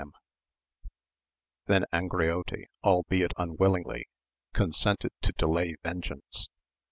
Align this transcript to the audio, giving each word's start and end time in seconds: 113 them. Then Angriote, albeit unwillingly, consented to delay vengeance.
113 1.67 1.67
them. 1.67 1.67
Then 1.67 1.85
Angriote, 1.93 2.65
albeit 2.83 3.33
unwillingly, 3.37 4.07
consented 4.51 5.11
to 5.21 5.31
delay 5.33 5.75
vengeance. 5.83 6.47